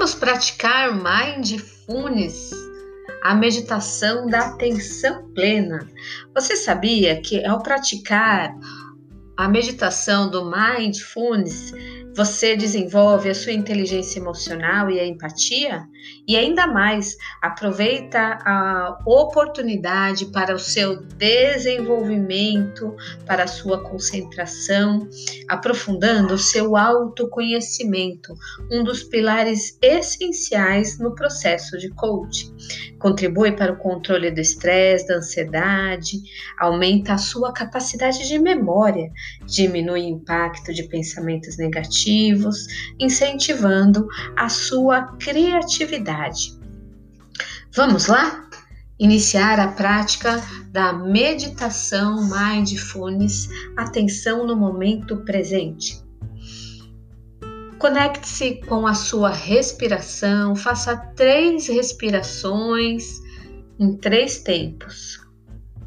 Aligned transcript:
Vamos 0.00 0.14
praticar 0.14 0.94
Mindfulness, 0.94 2.52
a 3.22 3.34
meditação 3.34 4.26
da 4.28 4.46
atenção 4.46 5.30
plena. 5.34 5.86
Você 6.34 6.56
sabia 6.56 7.20
que 7.20 7.44
ao 7.44 7.62
praticar 7.62 8.50
a 9.36 9.46
meditação 9.46 10.30
do 10.30 10.50
Mindfulness, 10.50 11.74
você 12.14 12.56
desenvolve 12.56 13.30
a 13.30 13.34
sua 13.34 13.52
inteligência 13.52 14.18
emocional 14.18 14.90
e 14.90 14.98
a 14.98 15.06
empatia 15.06 15.84
e 16.26 16.36
ainda 16.36 16.66
mais 16.66 17.16
aproveita 17.40 18.38
a 18.44 18.98
oportunidade 19.06 20.26
para 20.26 20.54
o 20.54 20.58
seu 20.58 21.02
desenvolvimento, 21.02 22.94
para 23.26 23.44
a 23.44 23.48
sua 23.48 23.82
concentração, 23.82 25.08
aprofundando 25.48 26.34
o 26.34 26.38
seu 26.38 26.76
autoconhecimento, 26.76 28.34
um 28.70 28.82
dos 28.82 29.02
pilares 29.02 29.78
essenciais 29.80 30.98
no 30.98 31.14
processo 31.14 31.78
de 31.78 31.90
coaching. 31.90 32.54
Contribui 32.98 33.52
para 33.52 33.72
o 33.72 33.78
controle 33.78 34.30
do 34.30 34.40
estresse, 34.40 35.06
da 35.06 35.16
ansiedade, 35.16 36.18
aumenta 36.58 37.14
a 37.14 37.18
sua 37.18 37.52
capacidade 37.52 38.28
de 38.28 38.38
memória, 38.38 39.10
diminui 39.46 40.02
o 40.02 40.08
impacto 40.08 40.72
de 40.72 40.82
pensamentos 40.84 41.56
negativos, 41.56 41.99
incentivando 42.98 44.06
a 44.36 44.48
sua 44.48 45.16
criatividade. 45.18 46.58
Vamos 47.74 48.06
lá? 48.06 48.48
Iniciar 48.98 49.58
a 49.58 49.68
prática 49.68 50.42
da 50.70 50.92
meditação 50.92 52.28
mindfulness, 52.28 53.48
atenção 53.76 54.46
no 54.46 54.56
momento 54.56 55.16
presente. 55.18 56.02
Conecte-se 57.78 58.56
com 58.66 58.86
a 58.86 58.92
sua 58.92 59.30
respiração, 59.30 60.54
faça 60.54 60.96
três 61.16 61.66
respirações 61.66 63.20
em 63.78 63.96
três 63.96 64.42
tempos. 64.42 65.18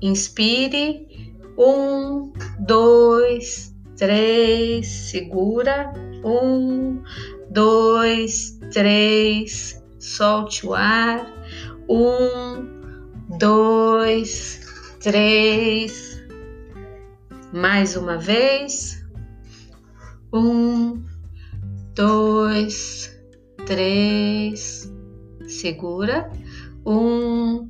Inspire 0.01 1.35
um, 1.55 2.33
dois, 2.59 3.72
três, 3.97 4.87
segura. 4.87 5.93
Um, 6.23 7.01
dois, 7.49 8.57
três, 8.71 9.81
solte 9.99 10.65
o 10.65 10.73
ar. 10.73 11.25
Um, 11.89 12.67
dois, 13.37 14.61
três. 14.99 16.21
Mais 17.51 17.95
uma 17.95 18.17
vez. 18.17 19.03
Um, 20.33 21.03
dois, 21.93 23.15
três. 23.65 24.91
Segura. 25.47 26.31
Um, 26.85 27.69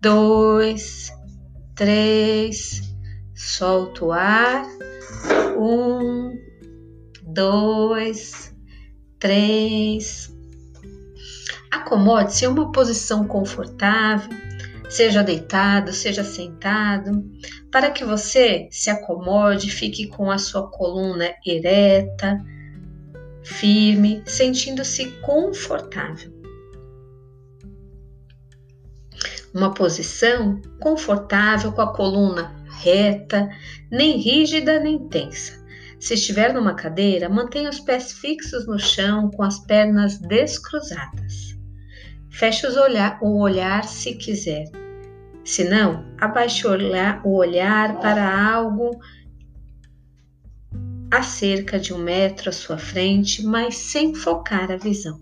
dois, 0.00 1.12
três 1.74 2.92
solta 3.34 4.04
o 4.04 4.12
ar. 4.12 4.64
Dois, 7.32 8.54
três. 9.18 10.30
Acomode-se 11.70 12.44
em 12.44 12.48
uma 12.48 12.70
posição 12.70 13.26
confortável, 13.26 14.28
seja 14.90 15.22
deitado, 15.22 15.92
seja 15.92 16.22
sentado, 16.22 17.24
para 17.70 17.90
que 17.90 18.04
você 18.04 18.68
se 18.70 18.90
acomode, 18.90 19.70
fique 19.70 20.08
com 20.08 20.30
a 20.30 20.36
sua 20.36 20.70
coluna 20.70 21.32
ereta, 21.46 22.38
firme, 23.42 24.22
sentindo-se 24.26 25.06
confortável. 25.22 26.30
Uma 29.54 29.72
posição 29.72 30.60
confortável 30.80 31.72
com 31.72 31.80
a 31.80 31.94
coluna 31.94 32.54
reta, 32.82 33.48
nem 33.90 34.18
rígida 34.18 34.78
nem 34.80 35.08
tensa. 35.08 35.61
Se 36.02 36.14
estiver 36.14 36.52
numa 36.52 36.74
cadeira, 36.74 37.28
mantenha 37.28 37.70
os 37.70 37.78
pés 37.78 38.12
fixos 38.12 38.66
no 38.66 38.76
chão 38.76 39.30
com 39.30 39.44
as 39.44 39.60
pernas 39.60 40.18
descruzadas. 40.18 41.56
Feche 42.28 42.66
olhar, 42.66 43.20
o 43.22 43.38
olhar 43.38 43.84
se 43.84 44.16
quiser. 44.16 44.64
Se 45.44 45.62
não, 45.62 46.04
abaixe 46.20 46.66
o 46.66 47.30
olhar 47.30 48.00
para 48.00 48.52
algo 48.52 48.98
a 51.08 51.22
cerca 51.22 51.78
de 51.78 51.94
um 51.94 51.98
metro 51.98 52.48
à 52.48 52.52
sua 52.52 52.78
frente, 52.78 53.44
mas 53.44 53.76
sem 53.76 54.12
focar 54.12 54.72
a 54.72 54.76
visão. 54.76 55.20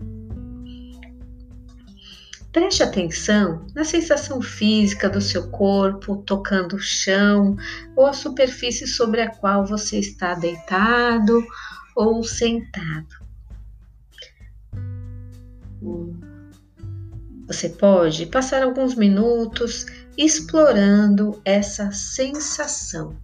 Preste 2.51 2.83
atenção 2.83 3.65
na 3.73 3.85
sensação 3.85 4.41
física 4.41 5.09
do 5.09 5.21
seu 5.21 5.49
corpo 5.49 6.17
tocando 6.17 6.75
o 6.75 6.79
chão 6.79 7.55
ou 7.95 8.05
a 8.05 8.11
superfície 8.11 8.85
sobre 8.85 9.21
a 9.21 9.29
qual 9.29 9.65
você 9.65 9.99
está 9.99 10.33
deitado 10.33 11.41
ou 11.95 12.21
sentado. 12.23 13.21
Você 17.47 17.69
pode 17.69 18.25
passar 18.25 18.63
alguns 18.63 18.95
minutos 18.95 19.85
explorando 20.17 21.41
essa 21.45 21.91
sensação. 21.91 23.17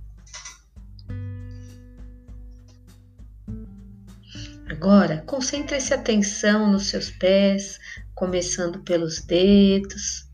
Agora, 4.69 5.23
concentre-se 5.25 5.93
atenção 5.93 6.71
nos 6.71 6.87
seus 6.87 7.09
pés, 7.09 7.79
começando 8.17 8.79
pelos 8.79 9.21
dedos. 9.21 10.27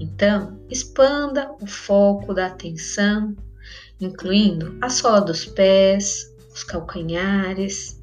Então, 0.00 0.58
expanda 0.70 1.52
o 1.60 1.66
foco 1.66 2.32
da 2.34 2.46
atenção, 2.46 3.36
incluindo 4.00 4.76
a 4.80 4.88
sola 4.88 5.20
dos 5.20 5.44
pés, 5.44 6.34
os 6.52 6.64
calcanhares, 6.64 8.00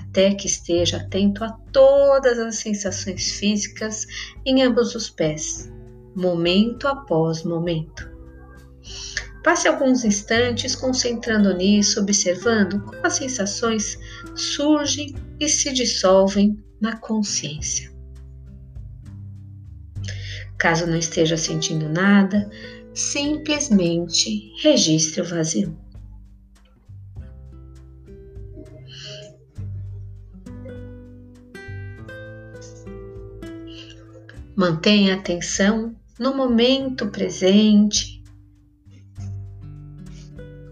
até 0.00 0.34
que 0.34 0.48
esteja 0.48 0.98
atento 0.98 1.44
a 1.44 1.52
todas 1.72 2.38
as 2.38 2.56
sensações 2.56 3.38
físicas 3.38 4.04
em 4.44 4.62
ambos 4.62 4.94
os 4.96 5.08
pés, 5.08 5.72
momento 6.14 6.88
após 6.88 7.44
momento. 7.44 8.10
Passe 9.44 9.68
alguns 9.68 10.04
instantes 10.04 10.74
concentrando 10.74 11.54
nisso, 11.54 12.00
observando 12.00 12.80
como 12.80 13.06
as 13.06 13.12
sensações 13.14 13.96
surgem 14.34 15.14
e 15.38 15.48
se 15.48 15.72
dissolvem 15.72 16.58
na 16.80 16.96
consciência. 16.96 17.95
Caso 20.58 20.86
não 20.86 20.96
esteja 20.96 21.36
sentindo 21.36 21.88
nada, 21.88 22.50
simplesmente 22.94 24.52
registre 24.62 25.20
o 25.20 25.24
vazio. 25.24 25.76
Mantenha 34.56 35.14
a 35.14 35.18
atenção 35.18 35.94
no 36.18 36.34
momento 36.34 37.08
presente, 37.08 38.24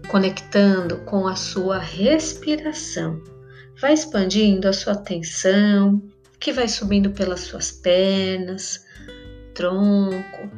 conectando 0.07 0.97
com 1.05 1.27
a 1.27 1.35
sua 1.35 1.77
respiração. 1.77 3.21
Vai 3.79 3.93
expandindo 3.93 4.67
a 4.67 4.73
sua 4.73 4.93
atenção, 4.93 6.01
que 6.39 6.51
vai 6.51 6.67
subindo 6.67 7.11
pelas 7.11 7.41
suas 7.41 7.71
pernas, 7.71 8.83
tronco, 9.55 10.51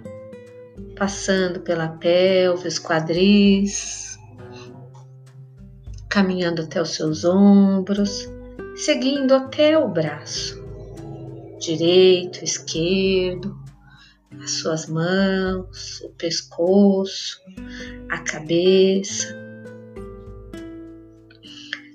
passando 0.98 1.62
pela 1.62 1.88
pelve, 1.88 2.68
os 2.68 2.80
quadris, 2.80 4.18
caminhando 6.10 6.64
até 6.64 6.82
os 6.82 6.96
seus 6.96 7.24
ombros, 7.24 8.28
seguindo 8.76 9.34
até 9.34 9.78
o 9.78 9.88
braço, 9.88 10.62
direito, 11.60 12.44
esquerdo, 12.44 13.56
as 14.44 14.52
suas 14.52 14.88
mãos, 14.88 16.02
o 16.02 16.10
pescoço, 16.10 17.40
a 18.10 18.18
cabeça. 18.20 19.28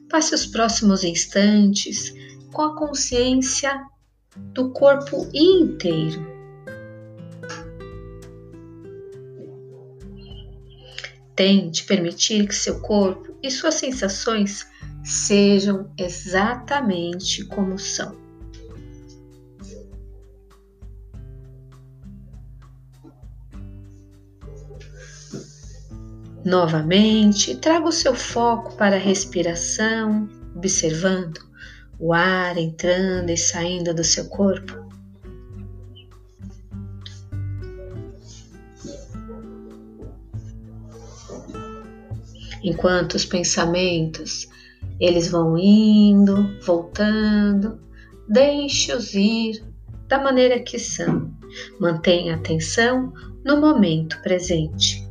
Passe 0.09 0.35
os 0.35 0.47
próximos 0.47 1.05
instantes 1.05 2.15
com 2.53 2.62
a 2.62 2.77
consciência 2.77 3.81
do 4.55 4.71
corpo 4.71 5.29
inteiro 5.35 6.31
Tente 11.34 11.84
permitir 11.84 12.46
que 12.46 12.55
seu 12.55 12.81
corpo 12.81 13.37
e 13.43 13.50
suas 13.50 13.75
sensações 13.75 14.67
sejam 15.02 15.90
exatamente 15.99 17.44
como 17.46 17.79
são. 17.79 18.20
Novamente, 26.44 27.55
traga 27.56 27.87
o 27.87 27.93
seu 27.93 28.14
foco 28.14 28.76
para 28.76 28.96
a 28.96 28.99
respiração, 28.99 30.29
observando 30.56 31.38
o 32.00 32.12
ar 32.12 32.58
entrando 32.58 33.31
e 33.31 33.37
saindo 33.37 33.94
do 33.94 34.02
seu 34.02 34.25
corpo. 34.29 34.81
Enquanto 42.62 43.14
os 43.14 43.25
pensamentos 43.25 44.49
eles 45.00 45.29
vão 45.31 45.59
indo, 45.59 46.56
voltando, 46.64 47.81
deixe-os 48.29 49.14
ir 49.14 49.62
da 50.09 50.19
maneira 50.19 50.61
que 50.61 50.79
são. 50.79 51.31
Mantenha 51.81 52.37
atenção 52.37 53.12
no 53.44 53.61
momento 53.61 54.20
presente. 54.23 55.06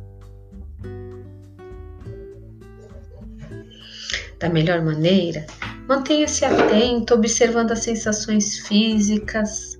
Da 4.38 4.48
melhor 4.48 4.82
maneira, 4.82 5.46
mantenha-se 5.86 6.44
atento, 6.44 7.14
observando 7.14 7.72
as 7.72 7.80
sensações 7.80 8.58
físicas, 8.66 9.78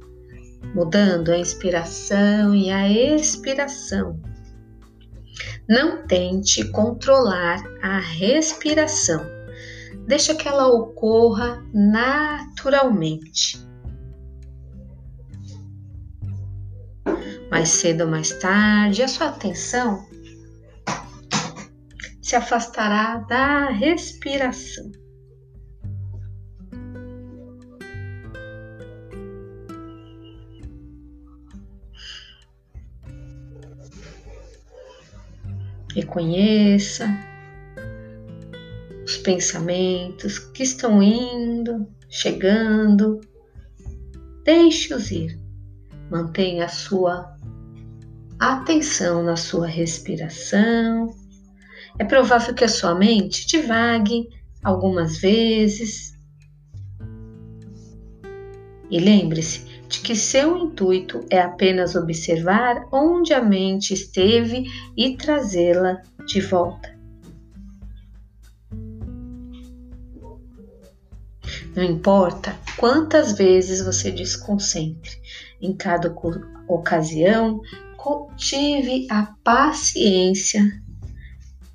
mudando 0.74 1.30
a 1.30 1.38
inspiração 1.38 2.54
e 2.54 2.70
a 2.70 2.88
expiração. 2.88 4.20
Não 5.68 6.06
tente 6.06 6.68
controlar 6.70 7.62
a 7.82 7.98
respiração. 7.98 9.24
Deixa 10.06 10.34
que 10.34 10.48
ela 10.48 10.66
ocorra 10.68 11.64
naturalmente. 11.72 13.58
Mais 17.50 17.68
cedo 17.68 18.04
ou 18.04 18.10
mais 18.10 18.30
tarde, 18.38 19.02
a 19.02 19.08
sua 19.08 19.28
atenção 19.28 20.06
se 22.20 22.36
afastará 22.36 23.16
da 23.28 23.68
respiração. 23.68 24.90
Reconheça 35.94 37.06
os 39.04 39.16
pensamentos 39.18 40.38
que 40.38 40.62
estão 40.62 41.02
indo, 41.02 41.86
chegando. 42.08 43.20
Deixe-os 44.44 45.10
ir. 45.10 45.38
Mantenha 46.10 46.66
a 46.66 46.68
sua 46.68 47.36
atenção 48.38 49.22
na 49.22 49.36
sua 49.36 49.66
respiração 49.66 51.14
é 51.98 52.04
provável 52.04 52.54
que 52.54 52.64
a 52.64 52.68
sua 52.68 52.94
mente 52.94 53.46
divague 53.46 54.28
algumas 54.62 55.18
vezes. 55.18 56.12
E 58.90 58.98
lembre-se 58.98 59.71
de 59.92 60.00
que 60.00 60.16
seu 60.16 60.56
intuito 60.56 61.22
é 61.28 61.38
apenas 61.38 61.94
observar 61.94 62.88
onde 62.90 63.34
a 63.34 63.42
mente 63.42 63.92
esteve 63.92 64.64
e 64.96 65.18
trazê-la 65.18 66.00
de 66.26 66.40
volta. 66.40 66.98
Não 71.76 71.82
importa 71.82 72.56
quantas 72.78 73.32
vezes 73.32 73.84
você 73.84 74.10
desconcentre, 74.10 75.20
em 75.60 75.74
cada 75.74 76.14
ocasião, 76.66 77.60
cultive 77.98 79.06
a 79.10 79.34
paciência 79.44 80.62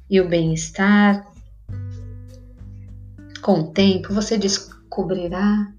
e 0.09 0.19
o 0.19 0.27
bem-estar. 0.27 1.23
Com 3.43 3.59
o 3.59 3.71
tempo, 3.71 4.11
você 4.11 4.39
descobrirá 4.39 5.71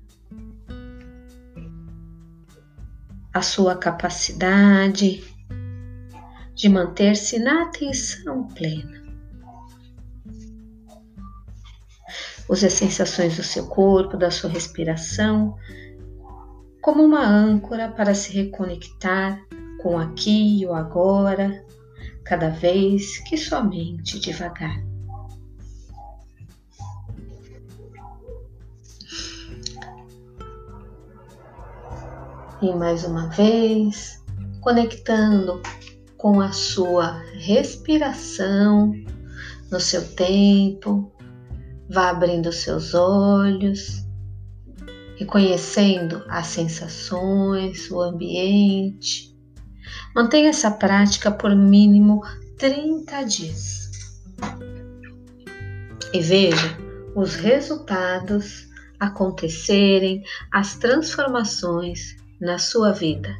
a 3.38 3.42
sua 3.42 3.76
capacidade 3.76 5.22
de 6.56 6.68
manter-se 6.68 7.38
na 7.38 7.62
atenção 7.62 8.48
plena. 8.48 9.00
Use 12.48 12.66
as 12.66 12.72
sensações 12.72 13.36
do 13.36 13.44
seu 13.44 13.66
corpo, 13.66 14.16
da 14.16 14.28
sua 14.32 14.50
respiração, 14.50 15.54
como 16.82 17.04
uma 17.04 17.24
âncora 17.24 17.88
para 17.88 18.12
se 18.12 18.32
reconectar 18.32 19.40
com 19.80 19.96
aqui 19.96 20.62
e 20.62 20.66
o 20.66 20.74
agora 20.74 21.64
cada 22.24 22.48
vez 22.48 23.18
que 23.18 23.36
sua 23.36 23.62
mente 23.62 24.18
devagar. 24.18 24.82
E 32.60 32.74
mais 32.74 33.04
uma 33.04 33.28
vez, 33.28 34.22
conectando 34.60 35.62
com 36.16 36.40
a 36.40 36.52
sua 36.52 37.22
respiração 37.34 38.92
no 39.70 39.78
seu 39.78 40.06
tempo, 40.14 41.12
vá 41.88 42.10
abrindo 42.10 42.52
seus 42.52 42.94
olhos, 42.94 44.04
reconhecendo 45.16 46.24
as 46.28 46.46
sensações, 46.48 47.90
o 47.90 48.00
ambiente, 48.00 49.28
Mantenha 50.14 50.50
essa 50.50 50.70
prática 50.70 51.30
por 51.30 51.54
mínimo 51.54 52.22
30 52.58 53.22
dias. 53.24 53.90
E 56.12 56.20
veja 56.20 56.76
os 57.14 57.34
resultados 57.34 58.68
acontecerem, 58.98 60.22
as 60.52 60.76
transformações 60.76 62.16
na 62.40 62.58
sua 62.58 62.92
vida. 62.92 63.36